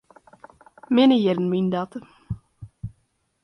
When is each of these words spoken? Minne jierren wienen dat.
Minne 0.93 1.15
jierren 1.19 1.49
wienen 1.51 1.69
dat. 1.73 1.91